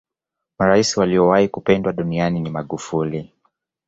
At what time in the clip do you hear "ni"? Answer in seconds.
2.39-2.49